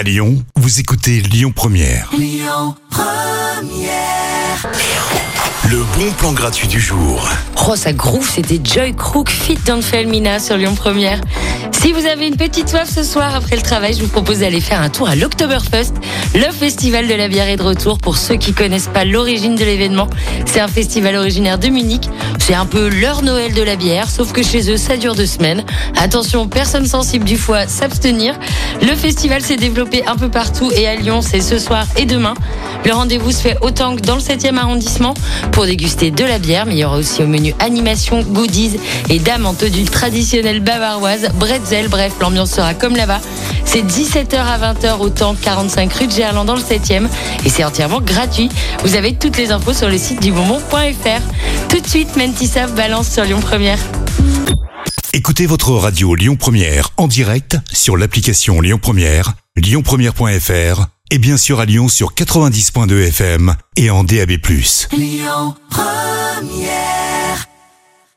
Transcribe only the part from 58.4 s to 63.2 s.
Lyon Première, lyonpremière.fr et bien sûr à Lyon sur 90.2